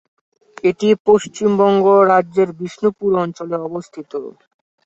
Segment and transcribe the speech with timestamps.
[0.63, 4.11] এটি পশ্চিমবঙ্গ রাজ্যের বিষ্ণুপুর অঞ্চলে অবস্থিত।